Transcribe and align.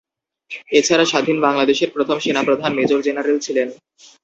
এছাড়া 0.71 1.05
স্বাধীন 1.05 1.37
বাংলাদেশের 1.41 1.89
প্রথম 1.95 2.17
সেনাপ্রধান 2.19 2.71
মেজর 2.77 2.99
জেনারেল 3.01 3.37
ছিলেন। 3.39 3.67